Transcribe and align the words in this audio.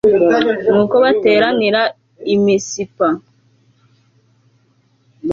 nuko 0.69 0.95
bateranira 1.03 1.81
i 2.33 2.35
misipa 2.43 3.07